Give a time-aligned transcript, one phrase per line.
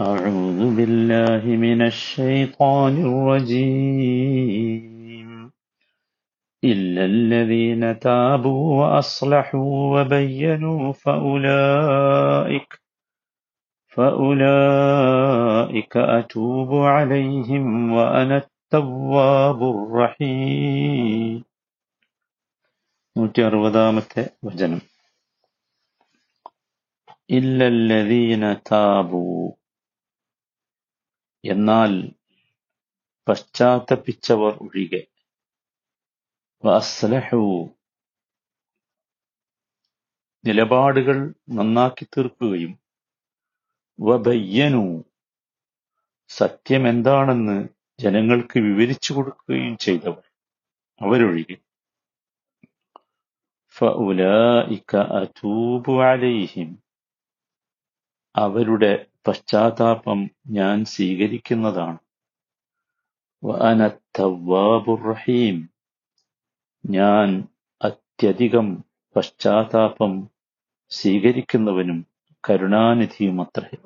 [0.00, 5.28] أعوذ بالله من الشيطان الرجيم
[6.62, 12.70] إلا الذين تابوا وأصلحوا وبينوا فأولئك
[13.96, 21.44] فأولئك أتوب عليهم وأنا التواب الرحيم
[23.16, 24.80] നൂറ്റി അറുപതാമത്തെ വചനം
[27.30, 29.22] ഇല്ലല്ലദീന താബൂ
[31.45, 32.11] എന്നാൽ
[33.27, 35.07] പശ്ചാത്തപിച്ചവർ ഒഴികെ.
[40.47, 42.79] നിലപാടുകൾ നന്നാക്കി തീർക്കുകയും
[44.01, 45.03] വബയ്യനു.
[46.27, 47.69] സത്യം എന്താണെന്ന്
[47.99, 50.23] ജനങ്ങൾക്ക് വിവരിച്ചു കൊടുക്കുകയും ചെയ്തവർ
[51.01, 51.55] അവരൊഴികെ.
[56.03, 56.83] അലൈഹിം.
[58.35, 61.97] അവരുടെ പശ്ചാത്താപം ഞാൻ സ്വീകരിക്കുന്നതാണ്.
[63.43, 63.87] വഅന
[65.05, 65.69] റഹീം.
[66.85, 67.47] ഞാൻ
[67.81, 68.83] അത്യധികം
[69.15, 70.29] പശ്ചാത്താപം
[70.89, 72.05] സ്വീകരിക്കുന്നവനും
[72.49, 73.77] കരുണാനിധിയുമത്രേ.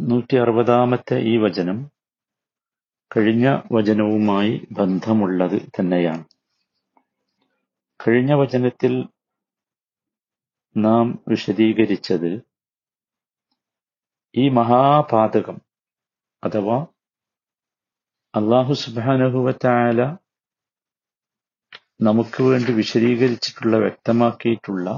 [0.00, 1.90] നൂറ്റി അറുപതാമത്തെ ഈ വചനം
[3.16, 6.24] കഴിഞ്ഞ വചനവുമായി ബന്ധമുള്ളത് തന്നെയാണ്.
[8.00, 9.08] കഴിഞ്ഞ വചനത്തിൽ
[10.76, 12.30] നാം വിശദീകരിച്ചത്
[14.34, 15.58] ഈ മഹാപാതകം
[16.42, 16.78] അഥവാ
[18.34, 20.00] അള്ളാഹു സുബാനഹുവത്തായാല
[22.00, 24.88] നമുക്ക് വേണ്ടി വിശദീകരിച്ചിട്ടുള്ള വ്യക്തമാക്കിയിട്ടുള്ള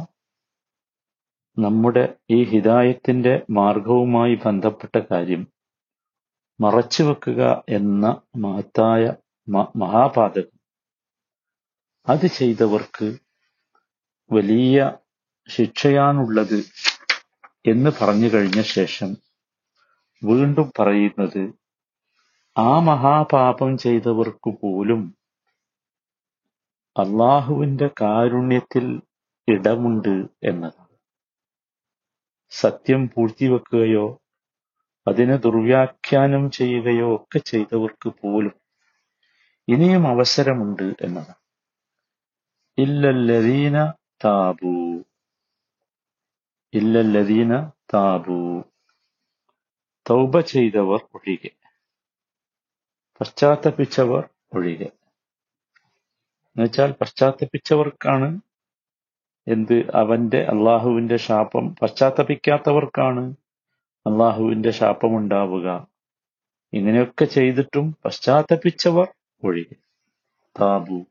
[1.56, 5.42] നമ്മുടെ ഈ ഹിതായത്തിന്റെ മാർഗവുമായി ബന്ധപ്പെട്ട കാര്യം
[6.60, 9.02] മറച്ചുവെക്കുക എന്ന മഹത്തായ
[9.74, 10.56] മഹാപാതകം.
[12.06, 13.08] അത് ചെയ്തവർക്ക്
[14.30, 14.76] വലിയ
[15.50, 16.58] ശിക്ഷയാണുള്ളത്
[17.70, 19.10] എന്ന് പറഞ്ഞു കഴിഞ്ഞ ശേഷം
[20.22, 21.42] വീണ്ടും പറയുന്നത്
[22.56, 25.02] ആ മഹാപാപം ചെയ്തവർക്ക് പോലും
[26.96, 28.86] അള്ളാഹുവിന്റെ കാരുണ്യത്തിൽ
[29.48, 30.96] ഇടമുണ്ട് എന്നതാണ്.
[32.50, 34.06] സത്യം പൂഴ്ത്തിവെക്കുകയോ
[35.06, 38.56] അതിനെ ദുർവ്യാഖ്യാനം ചെയ്യുകയോ ഒക്കെ ചെയ്തവർക്ക് പോലും
[39.68, 41.40] ഇനിയും അവസരമുണ്ട് എന്നതാണ്.
[42.78, 43.76] ഇല്ലല്ലദീന
[44.24, 44.74] താബൂ.
[46.74, 48.62] ഇല്ലല്ലദീന താബൂ.
[50.10, 51.50] തൗബ ചെയ്തവർ ഒഴികെ.
[53.20, 54.84] പശ്ചാത്തപിച്ചവർ ഒഴികെ.
[56.44, 58.40] എന്നുവെച്ചാൽ പശ്ചാത്തപിച്ചവർക്കാണ്
[59.48, 59.90] എന്ത്?
[59.94, 61.76] അവന്റെ അള്ളാഹുവിന്റെ ശാപം.
[61.82, 63.34] പശ്ചാത്തപിക്കാത്തവർക്കാണ്
[64.06, 65.86] അള്ളാഹുവിന്റെ ശാപമുണ്ടാവുക.
[66.72, 69.08] ഇങ്ങനെയൊക്കെ ചെയ്തിട്ടും പശ്ചാത്തപിച്ചവർ
[69.44, 69.76] ഒഴികെ.
[70.60, 71.06] താബു.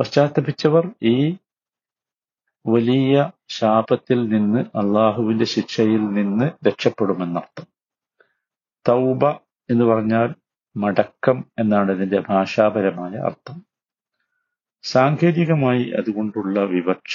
[0.00, 1.36] പശ്ചാത്തപിച്ചവർ ഈ
[2.66, 7.66] വലിയ ശാപത്തിൽ നിന്ന് അള്ളാഹുവിന്റെ ശിക്ഷയിൽ നിന്ന് രക്ഷപ്പെടുമെന്നർത്ഥം.
[8.88, 9.22] തൗബ
[9.70, 10.28] എന്ന് പറഞ്ഞാൽ
[10.76, 13.58] മടക്കം എന്നാണ് ഇതിന്റെ ഭാഷാപരമായ അർത്ഥം.
[14.82, 17.14] സാങ്കേതികമായി അതുകൊണ്ടുള്ള വിവക്ഷ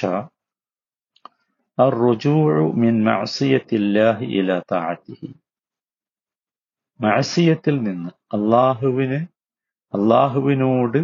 [7.00, 9.20] മാസിയത്തിൽ നിന്ന് അള്ളാഹുവിന്
[9.94, 11.02] അള്ളാഹുവിനോട്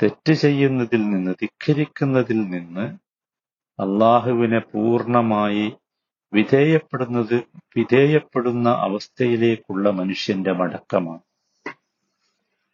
[0.00, 2.86] തെറ്റ് ചെയ്യുന്നതിൽ നിന്ന് തിക്കരിക്കുന്നതിൽ നിന്ന്
[3.78, 5.72] അള്ളാഹുവിനെ പൂർണമായി
[6.32, 7.34] വിധേയപ്പെടുന്നത്
[7.76, 11.20] വിധേയപ്പെടുന്ന അവസ്ഥയിലേക്കുള്ള മനുഷ്യന്റെ മടക്കമാണ്.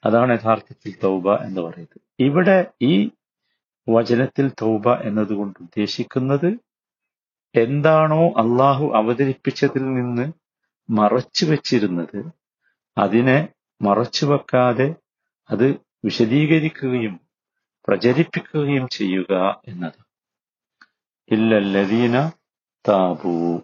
[0.05, 2.01] അതാണ് യഥാർത്ഥത്തിൽ തൗബ എന്ന് പറയുന്നത്.
[2.21, 3.11] ഇവിടെ ഈ
[3.89, 6.59] വചനത്തിൽ തൗബ എന്നതുകൊണ്ട് ഉദ്ദേശിക്കുന്നത്
[7.55, 10.33] എന്താണോ അള്ളാഹു അവതരിപ്പിച്ചതിൽ നിന്ന്
[10.91, 12.33] മറച്ചു വച്ചിരുന്നത്
[12.99, 13.49] അതിനെ
[13.83, 14.95] മറച്ചു വെക്കാതെ
[15.51, 15.67] അത്
[16.05, 17.21] വിശദീകരിക്കുകയും
[17.89, 19.33] പ്രചരിപ്പിക്കുകയും ചെയ്യുക
[21.31, 22.31] എന്നത് الذين
[22.89, 23.63] താബു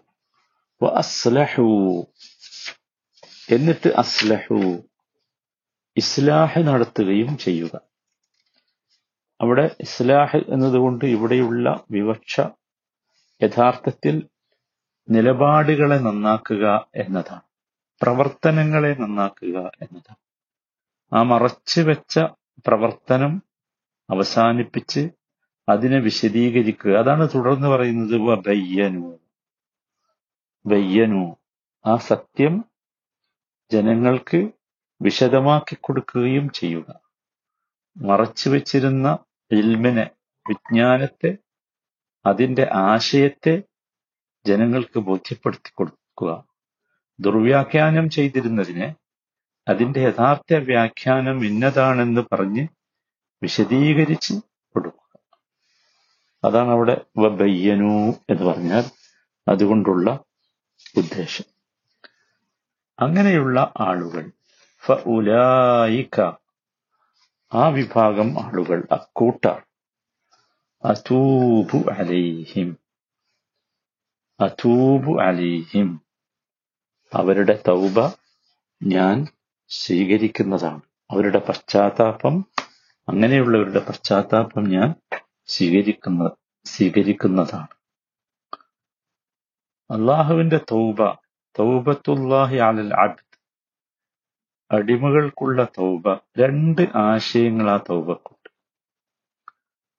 [0.85, 2.05] അസ്ലഹു
[3.49, 4.83] എന്നിട്ട് അസ്ലഹു.
[5.97, 7.81] ഇസ്ലാഹ് നടത്തുകയും ചെയ്യുക.
[9.41, 12.41] അവിടെ ഇസ്ലാഹ് എന്നതുകൊണ്ട് ഇവിടെയുള്ള വിവക്ഷ
[13.43, 14.29] യഥാർത്ഥത്തിൽ
[15.09, 17.41] നിലപാടുകളെ നന്നാക്കുക എന്നതാണ്.
[18.01, 20.17] പ്രവർത്തനങ്ങളെ നന്നാക്കുക എന്നതാണ്.
[21.13, 22.19] ആ മറച്ചു വെച്ച
[22.67, 23.43] പ്രവർത്തനം
[24.09, 25.09] അവസാനിപ്പിച്ച്
[25.69, 26.91] അതിനെ വിശദീകരിക്കുക.
[26.91, 29.19] അതാണ് തുടർന്ന് പറയുന്നത് വയ്യനു.
[30.65, 31.35] വയ്യനു.
[31.85, 32.65] ആ സത്യം
[33.71, 34.49] ജനങ്ങൾക്ക്
[35.01, 36.99] വിശദമാക്കി കൊടുക്കുകയും ചെയ്യുക.
[37.97, 39.17] മറച്ചു വെച്ചിരുന്ന
[39.51, 40.09] ഇൽമിനെ
[40.49, 41.37] വിജ്ഞാനത്തെ
[42.25, 43.63] അതിന്റെ ആശയത്തെ
[44.45, 46.43] ജനങ്ങൾക്ക് ബോധ്യപ്പെടുത്തി കൊടുക്കുക.
[47.19, 48.95] ദുർവ്യാഖ്യാനം ചെയ്തിരുന്നതിനെ
[49.67, 52.67] അതിന്റെ യഥാർത്ഥ വ്യാഖ്യാനം ഇന്നതാണെന്ന് പറഞ്ഞ്
[53.43, 54.33] വിശദീകരിച്ച്
[54.73, 54.98] കൊടുക്കുക.
[56.43, 58.83] അതാണ് അവിടെ വബയ്യനു എന്ന് പറഞ്ഞാൽ
[59.47, 60.19] അതുകൊണ്ടുള്ള
[60.97, 61.43] ഉദ്ദേശം.
[62.99, 64.31] അങ്ങനെയുള്ള ആളുകൾ
[64.85, 66.21] ഫഉലായിക
[67.53, 69.63] ആ വിഭാഗം ആളുകൾ അക്കൂട്ടാർ
[70.83, 72.77] അതൂബു അലൈഹിം
[74.39, 76.01] അതൂബു അലൈഹിം
[77.13, 78.11] അവരുടെ തൗബ
[78.83, 79.27] ഞാൻ
[79.69, 80.81] സ്വീകരിക്കുന്നതാണ്.
[81.11, 82.45] അവരുടെ പശ്ചാത്താപം
[83.09, 84.95] അങ്ങനെയുള്ളവരുടെ പശ്ചാത്താപം ഞാൻ
[85.49, 86.35] സ്വീകരിക്കുന്ന
[86.65, 87.67] സ്വീകരിക്കുന്നതാണ്.
[89.91, 90.97] അള്ളാഹുവിന്റെ തൗബ
[91.59, 93.39] തൗബത്തുല്ലാഹി അലൽ അബ്ദ്.
[94.71, 98.49] അടിമകൾക്കുള്ള തൗബ രണ്ട് ആശയങ്ങൾ ആ തൗബക്കുണ്ട്.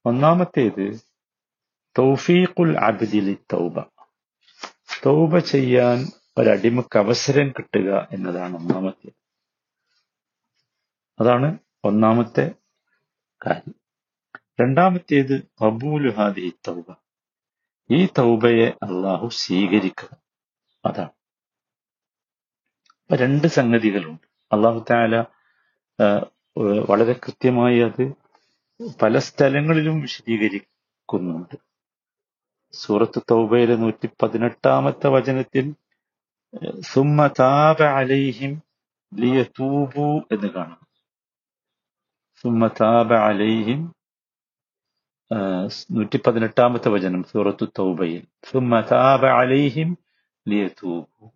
[0.07, 1.01] ഒന്നാമത്തേത്
[1.99, 3.81] തൗഫീഖുൽ അബ്ദിലി തൗബ.
[5.07, 6.05] തൗബ ചെയ്യാൻ
[6.39, 9.13] ഒരടിമക്ക് അവസരം കിട്ടുക എന്നതാണ് ഒന്നാമത്തേത്.
[11.21, 12.55] അതാണ് ഒന്നാമത്തെ
[13.47, 13.80] കാര്യം.
[14.61, 16.95] രണ്ടാമത്തേത് കബൂലു ഹാദി തൗബ.
[17.91, 20.17] ഈ തൗബയെ അള്ളാഹു സ്വീകരിക്കുക.
[20.85, 21.11] അതാണ്.
[23.13, 24.55] രണ്ട് സംഗതികളുണ്ട്.
[24.55, 25.25] അള്ളാഹു താല
[26.89, 28.13] വളരെ കൃത്യമായി അത്
[29.03, 31.59] പല സ്ഥലങ്ങളിലും വിശദീകരിക്കുന്നുണ്ട്.
[32.73, 35.75] സൂറത്ത് തൗബയിലെ നൂറ്റി പതിനെട്ടാമത്തെ വചനത്തിൽ
[36.81, 38.63] സുമ്മ താപ അലൈഹിം
[39.15, 40.87] ലിയതൂബു എന്ന് കാണാം.
[42.43, 44.00] സുമ്മ താപ അലൈഹിം
[45.91, 48.27] നൂറ്റി പതിനെട്ടാമത്തെ വചനം സൂറത്തു തൗബയിൽ.
[48.53, 49.99] സുമ്മ താപ അലൈഹിം
[50.49, 51.31] ലിയതൂബു.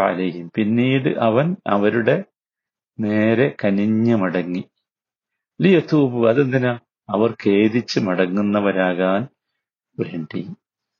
[0.00, 0.50] അലൈഹിം.
[0.54, 2.24] പിന്നീട് അവൻ അവരുടെ
[3.00, 4.64] നേരെ കനിഞ്ഞു മടങ്ങി.
[5.62, 6.78] ലിയതൂബു അതെന്തിനാ?
[7.08, 9.28] അവർ ഖേദിച്ച് മടങ്ങുന്നവരാകാൻ
[9.98, 10.50] വേണ്ടി.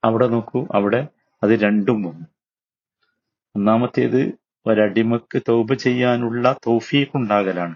[0.04, 1.08] അവിടെ നോക്കൂ അവിടെ
[1.42, 2.26] അത് രണ്ടും വന്നു.
[3.56, 7.74] ഒന്നാമത്തേത് ഒരടിമക്ക് തൗബ ചെയ്യാനുള്ള തൗഫീഖ് ഉണ്ടാകലാണ്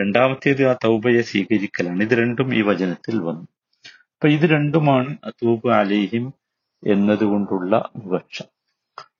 [0.00, 2.02] രണ്ടാമത്തേത് ആ തൗബയെ സ്വീകരിക്കലാണ്.
[2.02, 3.46] ഇത് രണ്ടും ഈ വചനത്തിൽ വന്നു.
[4.14, 6.34] അപ്പൊ ഇത് രണ്ടുമാണ് അതൂബ് അലേഹിം
[6.86, 8.42] എന്നതുകൊണ്ടുള്ള വിവക്ഷ.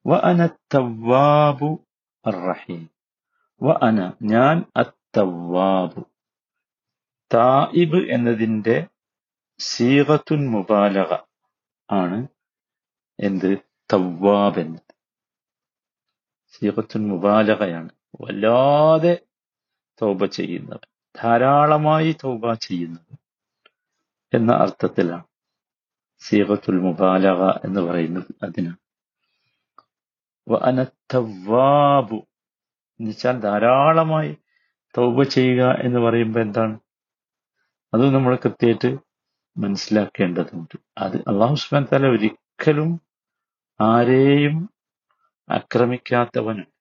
[0.06, 0.46] വ അന
[2.28, 2.90] റഹീം
[3.62, 6.00] വ അന ഞാൻ അത്തവാബു
[7.34, 8.86] തായിബ് എന്നതിന്റെ
[9.58, 11.12] സീറത്തുൻ മുബാലക
[11.90, 12.26] ആണ്
[13.20, 13.58] എന്ത്?
[13.92, 14.94] തവ്വാബ് എന്നത്.
[16.52, 17.88] സീറത്തുൻ മുബാലകയാണ്
[18.20, 19.25] വല്ലാതെ
[20.02, 20.84] തൗബ ചെയ്യുന്നവൻ.
[21.22, 23.16] ധാരാളമായി തൗബ ചെയ്യുന്നവൻ
[24.32, 25.26] എന്ന അർത്ഥത്തിലാണ്
[26.22, 28.80] സീറത്തുൽ മുബാലക എന്ന് പറയുന്നത് അതിനാണ്
[33.00, 34.32] എന്നുവെച്ചാൽ ധാരാളമായി
[34.94, 36.76] തൗബ ചെയ്യുക എന്ന് പറയുമ്പോൾ എന്താണ്?
[37.92, 38.90] അത് നമ്മൾ കൃത്യമായിട്ട്
[39.56, 40.76] മനസ്സിലാക്കേണ്ടതുണ്ട്.
[40.98, 42.90] അത് അള്ളാഹു സുബാൻ തല ഒരിക്കലും
[43.80, 44.56] ആരെയും
[45.48, 46.75] ആക്രമിക്കാത്തവനാണ്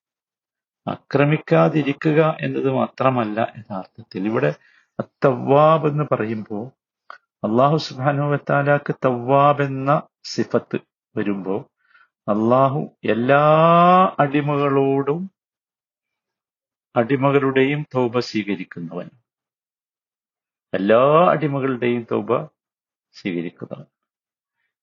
[0.88, 4.56] ആക്രമിക്കാതിരിക്കുക എന്നത് മാത്രമല്ല യഥാർത്ഥത്തിൽ ഇവിടെ
[5.02, 6.68] തവ്വാബ് എന്ന് പറയുമ്പോൾ
[7.20, 10.78] അള്ളാഹു സുബാനുവത്താലാക്ക് തവ്വാബ് എന്ന സിഫത്ത്
[11.18, 11.66] വരുമ്പോൾ
[12.28, 13.42] അള്ളാഹു എല്ലാ
[14.20, 15.32] അടിമകളോടും
[16.96, 19.10] അടിമകളുടെയും തൗബ സ്വീകരിക്കുന്നവൻ.
[20.74, 22.46] എല്ലാ അടിമകളുടെയും തൗബ
[23.12, 23.86] സ്വീകരിക്കുന്നവൻ.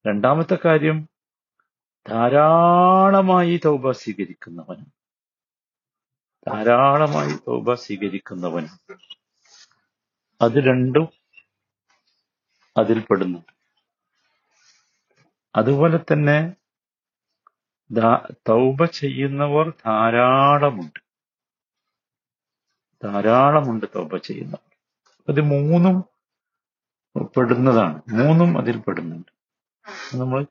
[0.07, 1.09] രണ്ടാമത്തെ കാര്യം
[2.09, 4.85] ധാരാളമായി തൗബ സ്വീകരിക്കുന്നവൻ.
[6.47, 8.65] ധാരാളമായി തൗബ സ്വീകരിക്കുന്നവൻ
[10.41, 11.09] അത് രണ്ടും
[12.77, 13.39] അതിൽപ്പെടുന്നു.
[15.57, 16.39] അതുപോലെ തന്നെ
[18.49, 21.01] തൗബ ചെയ്യുന്നവർ ധാരാളമുണ്ട്.
[23.03, 24.69] ധാരാളമുണ്ട് തൗബ ചെയ്യുന്നവർ.
[25.29, 25.97] അത് മൂന്നും
[27.37, 28.03] പെടുന്നതാണ്.
[28.09, 29.33] മൂന്നും അതിൽ പെടുന്നുണ്ട്
[30.15, 30.47] നമ്മൾ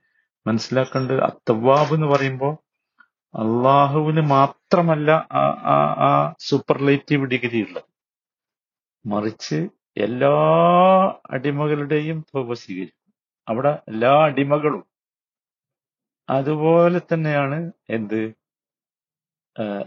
[0.48, 2.54] മനസ്സിലാക്കേണ്ടത് അത്തവാബ് എന്ന് പറയുമ്പോൾ
[3.34, 7.84] അള്ളാഹുവിന് മാത്രമല്ല ആ സൂപ്പർലേറ്റീവ് ഡിഗ്രി ഉള്ളത്.
[9.06, 10.30] മറിച്ച് എല്ലാ
[11.30, 13.14] അടിമകളുടെയും തോപ സ്വീകരിക്കും.
[13.48, 14.86] അവിടെ എല്ലാ അടിമകളും.
[16.30, 18.34] അതുപോലെ തന്നെയാണ് എന്ത്?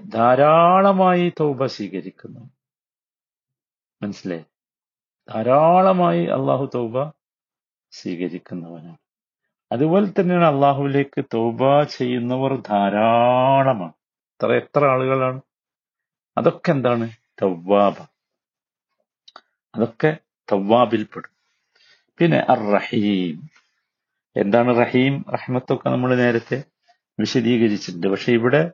[0.08, 2.50] ധാരാളമായി തൗബ സ്വീകരിക്കുന്നു.
[4.02, 4.44] മനസ്സിലായി?
[5.28, 7.10] ധാരാളമായി അള്ളാഹു തൗബ
[7.90, 9.03] സ്വീകരിക്കുന്നവനാണ്.
[9.74, 13.92] അതുപോലെ തന്നെയാണ് അള്ളാഹുവിലേക്ക് തൗബ ചെയ്യുന്നവർ ധാരാളമാണ്.
[14.34, 15.40] എത്ര എത്ര ആളുകളാണ്?
[16.38, 17.10] അതൊക്കെ എന്താണ്?
[17.42, 17.94] തവ്വാബ
[19.74, 20.16] അതൊക്കെ
[20.52, 21.32] തവ്വാബിൽപ്പെടും
[22.18, 23.50] പിന്നെ അർ റഹീം
[24.36, 25.24] എന്താണ് റഹീം?
[25.32, 26.64] റഹ്മത്തൊക്കെ നമ്മൾ നേരത്തെ
[27.20, 28.06] വിശദീകരിച്ചിട്ടുണ്ട്.
[28.06, 28.70] പക്ഷെ ഇവിടെ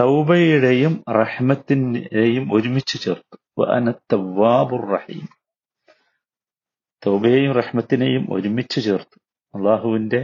[0.00, 3.36] തൗബയുടെയും റഹ്മത്തിന്റെയും ഒരുമിച്ച് ചേർത്തു.
[4.12, 5.28] തവ്വാബുർ റഹീം
[7.06, 9.29] തൗബയെയും റഹ്മത്തിനെയും ഒരുമിച്ച് ചേർത്തു.
[9.54, 10.20] അള്ളാഹുവിന്റെ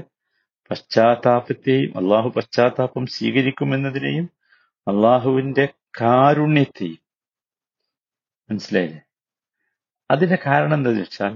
[0.70, 4.26] പശ്ചാത്താപത്തെയും അള്ളാഹു പശ്ചാത്താപം സ്വീകരിക്കുമെന്നതിനെയും
[4.86, 5.64] അള്ളാഹുവിന്റെ
[6.00, 7.02] കാരുണ്യത്തെയും.
[8.50, 9.00] മനസ്സിലായില്ലേ?
[10.10, 11.34] അതിന്റെ കാരണം എന്താണെന്ന് വെച്ചാൽ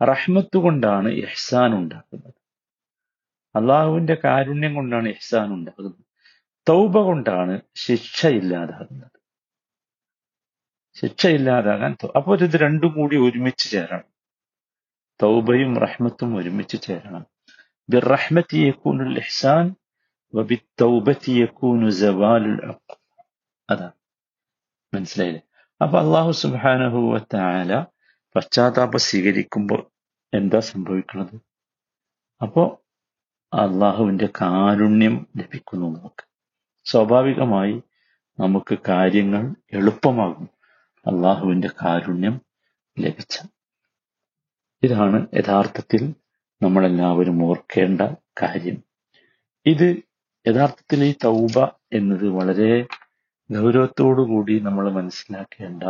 [0.00, 2.38] റഹ്മത്ത് കൊണ്ടാണ് ഇഹ്സാൻ ഉണ്ടാക്കുന്നത്
[3.54, 6.00] അള്ളാഹുവിന്റെ കാരുണ്യം കൊണ്ടാണ് ഇഹ്സാൻ ഉണ്ടാകുന്നത്.
[6.66, 9.18] തൗബ കൊണ്ടാണ് ശിക്ഷ ഇല്ലാതാകുന്നത്
[10.96, 14.08] ശിക്ഷ ഇല്ലാതാകാൻ അപ്പോൾ ഇത് രണ്ടും കൂടി ഒരുമിച്ച് ചേരണം.
[15.22, 17.26] തൗബയും റഹ്മത്തും ഒരുമിച്ച് ചേരണം.
[17.88, 19.74] ബിറഹ്മത്തി യക്കൂനുൽ ഇഹ്സാൻ
[20.34, 22.96] വബിത്തൗബത്തി യക്കൂനു സവാലുൽ അഖ്.
[23.70, 23.92] അതാണ്
[24.94, 25.42] മനസ്സിലായില്ലേ?
[25.82, 27.84] അപ്പൊ അള്ളാഹു സുബാനഹുല
[28.36, 29.86] പശ്ചാത്താപം സ്വീകരിക്കുമ്പോൾ
[30.34, 31.40] എന്താ സംഭവിക്കുന്നത്?
[32.42, 32.84] അപ്പോ
[33.54, 36.24] അള്ളാഹുവിന്റെ കാരുണ്യം ലഭിക്കുന്നു നമുക്ക്.
[36.84, 37.82] സ്വാഭാവികമായി
[38.40, 40.48] നമുക്ക് കാര്യങ്ങൾ എളുപ്പമാകും.
[41.06, 42.40] അള്ളാഹുവിന്റെ കാരുണ്യം
[42.98, 43.38] ലഭിച്ച
[44.84, 46.14] ഇതാണ് യഥാർത്ഥത്തിൽ
[46.62, 48.00] നമ്മളെല്ലാവരും ഓർക്കേണ്ട
[48.42, 48.82] കാര്യം.
[49.66, 49.96] ഇത്
[50.46, 52.86] യഥാർത്ഥത്തിൽ ഈ തൗബ എന്നത് വളരെ
[53.50, 55.82] ഗൗരവത്തോടുകൂടി നമ്മൾ മനസ്സിലാക്കേണ്ട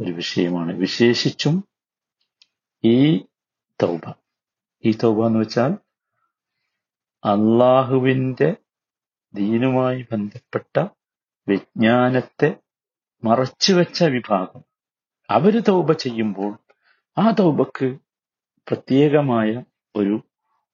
[0.00, 0.72] ഒരു വിഷയമാണ്.
[0.72, 1.68] വിശേഷിച്ചും
[2.84, 3.16] ഈ
[3.82, 4.12] തൗബ.
[4.84, 5.70] ഈ തൗബ എന്ന് വെച്ചാൽ
[7.24, 8.56] അള്ളാഹുവിന്റെ
[9.34, 10.86] ദീനുമായി ബന്ധപ്പെട്ട
[11.48, 12.56] വിജ്ഞാനത്തെ
[13.24, 14.60] മറച്ചുവെച്ച വിഭാഗം.
[15.30, 16.58] അവർ തൗബ ചെയ്യുമ്പോൾ
[17.18, 18.05] ആ തൗബക്ക്
[18.68, 19.62] പ്രത്യേകമായ
[19.96, 20.22] ഒരു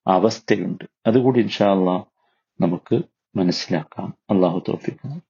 [0.07, 0.85] അവസ്ഥയുണ്ട്.
[1.07, 2.05] അതുകൂടി ഇൻഷാ അള്ളാഹ്
[2.61, 3.03] നമുക്ക്
[3.37, 4.15] മനസ്സിലാക്കാം.
[4.31, 5.21] അള്ളാഹു തോഫിക്കുന്നു